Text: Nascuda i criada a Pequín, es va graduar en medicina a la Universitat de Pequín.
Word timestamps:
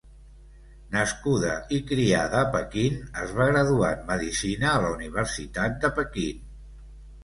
Nascuda 0.95 1.51
i 1.77 1.81
criada 1.91 2.41
a 2.41 2.49
Pequín, 2.57 2.97
es 3.27 3.37
va 3.43 3.49
graduar 3.53 3.95
en 4.01 4.05
medicina 4.11 4.75
a 4.75 4.85
la 4.89 4.93
Universitat 5.01 5.83
de 5.87 5.97
Pequín. 6.03 6.47